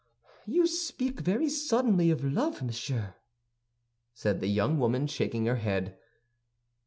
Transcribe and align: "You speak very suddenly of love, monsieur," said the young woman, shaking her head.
"You 0.47 0.65
speak 0.65 1.19
very 1.19 1.47
suddenly 1.47 2.09
of 2.09 2.23
love, 2.23 2.63
monsieur," 2.63 3.13
said 4.15 4.39
the 4.39 4.47
young 4.47 4.79
woman, 4.79 5.05
shaking 5.05 5.45
her 5.45 5.57
head. 5.57 5.95